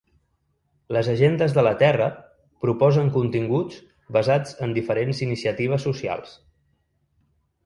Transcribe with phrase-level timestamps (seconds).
[0.95, 2.07] Les agendes ‘de la terra’
[2.65, 3.77] proposen continguts
[4.19, 6.35] basats en diferents iniciatives socials.